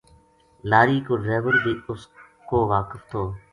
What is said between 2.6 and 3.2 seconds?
واقف